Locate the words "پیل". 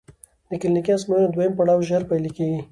2.09-2.25